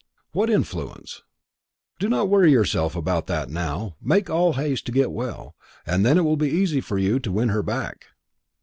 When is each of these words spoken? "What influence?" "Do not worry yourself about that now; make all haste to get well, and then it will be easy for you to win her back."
"What 0.31 0.49
influence?" 0.49 1.21
"Do 1.99 2.09
not 2.09 2.27
worry 2.27 2.51
yourself 2.51 2.95
about 2.95 3.27
that 3.27 3.51
now; 3.51 3.97
make 4.01 4.31
all 4.31 4.53
haste 4.53 4.87
to 4.87 4.91
get 4.91 5.11
well, 5.11 5.53
and 5.85 6.03
then 6.03 6.17
it 6.17 6.23
will 6.23 6.37
be 6.37 6.49
easy 6.49 6.81
for 6.81 6.97
you 6.97 7.19
to 7.19 7.31
win 7.31 7.49
her 7.49 7.61
back." 7.61 8.07